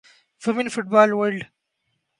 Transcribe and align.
women 0.41 0.67
football 0.73 1.09
world 1.13 1.41